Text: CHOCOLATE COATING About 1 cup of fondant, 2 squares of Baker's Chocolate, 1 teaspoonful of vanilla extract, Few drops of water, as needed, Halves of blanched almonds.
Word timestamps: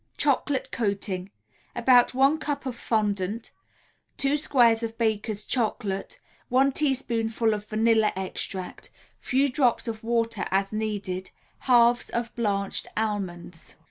CHOCOLATE 0.17 0.71
COATING 0.71 1.29
About 1.75 2.15
1 2.15 2.39
cup 2.39 2.65
of 2.65 2.75
fondant, 2.75 3.51
2 4.17 4.35
squares 4.35 4.81
of 4.81 4.97
Baker's 4.97 5.45
Chocolate, 5.45 6.19
1 6.49 6.71
teaspoonful 6.71 7.53
of 7.53 7.67
vanilla 7.67 8.11
extract, 8.15 8.89
Few 9.19 9.47
drops 9.47 9.87
of 9.87 10.03
water, 10.03 10.45
as 10.49 10.73
needed, 10.73 11.29
Halves 11.59 12.09
of 12.09 12.33
blanched 12.33 12.87
almonds. 12.97 13.75